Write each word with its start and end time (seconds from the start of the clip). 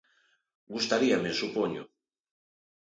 Gustaríame, 0.73 1.31
supoño. 1.41 1.83